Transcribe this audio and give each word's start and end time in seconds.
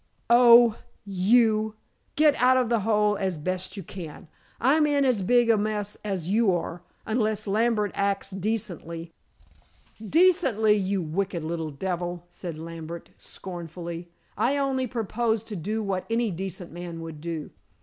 "Oh, 0.31 0.77
you, 1.05 1.75
get 2.15 2.33
out 2.41 2.57
of 2.57 2.69
the 2.69 2.79
hole 2.79 3.15
as 3.17 3.37
best 3.37 3.77
you 3.77 3.83
can! 3.83 4.29
I'm 4.59 4.87
in 4.87 5.05
as 5.05 5.21
big 5.21 5.47
a 5.47 5.57
mess 5.59 5.95
as 6.03 6.27
you 6.27 6.51
are, 6.55 6.81
unless 7.05 7.45
Lambert 7.45 7.91
acts 7.93 8.31
decently." 8.31 9.13
"Decently, 10.03 10.73
you 10.73 11.03
wicked 11.03 11.43
little 11.43 11.69
devil," 11.69 12.25
said 12.31 12.57
Lambert 12.57 13.11
scornfully. 13.15 14.09
"I 14.35 14.57
only 14.57 14.87
propose 14.87 15.43
to 15.43 15.55
do 15.55 15.83
what 15.83 16.07
any 16.09 16.31
decent 16.31 16.71
man 16.71 17.01
would 17.01 17.21
do. 17.21 17.51